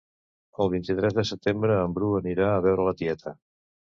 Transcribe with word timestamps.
El 0.63 0.71
vint-i-tres 0.73 1.15
de 1.17 1.25
setembre 1.31 1.77
en 1.81 1.93
Bru 1.99 2.09
anirà 2.21 2.47
a 2.53 2.65
veure 2.69 2.87
la 2.89 2.97
tieta 3.03 3.37